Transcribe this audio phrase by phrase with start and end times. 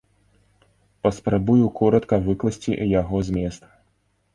[1.07, 3.61] Паспрабую коратка выкласці яго змест.